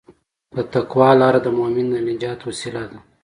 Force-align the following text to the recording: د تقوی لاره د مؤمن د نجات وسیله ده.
د 0.55 0.57
تقوی 0.73 1.11
لاره 1.21 1.39
د 1.43 1.47
مؤمن 1.57 1.87
د 1.93 1.95
نجات 2.09 2.39
وسیله 2.49 2.83
ده. 2.91 2.99